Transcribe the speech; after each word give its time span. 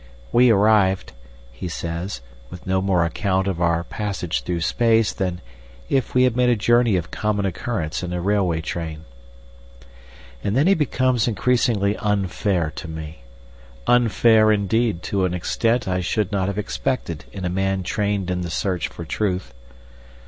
"We 0.31 0.49
arrived," 0.49 1.11
he 1.51 1.67
says, 1.67 2.21
with 2.49 2.65
no 2.65 2.81
more 2.81 3.05
account 3.05 3.45
of 3.45 3.61
our 3.61 3.83
passage 3.83 4.41
through 4.41 4.61
space 4.61 5.13
than 5.13 5.41
if 5.89 6.15
we 6.15 6.23
had 6.23 6.35
made 6.35 6.49
a 6.49 6.55
journey 6.55 6.95
of 6.95 7.11
common 7.11 7.45
occurrence 7.45 8.01
in 8.01 8.11
a 8.11 8.19
railway 8.19 8.61
train. 8.61 9.05
And 10.43 10.57
then 10.57 10.65
he 10.65 10.73
becomes 10.73 11.27
increasingly 11.27 11.95
unfair 11.97 12.71
to 12.77 12.87
me. 12.87 13.21
Unfair, 13.85 14.51
indeed, 14.51 15.03
to 15.03 15.23
an 15.25 15.35
extent 15.35 15.87
I 15.87 15.99
should 15.99 16.31
not 16.31 16.47
have 16.47 16.57
expected 16.57 17.25
in 17.31 17.45
a 17.45 17.49
man 17.49 17.83
trained 17.83 18.31
in 18.31 18.41
the 18.41 18.49
search 18.49 18.87
for 18.87 19.05
truth. 19.05 19.53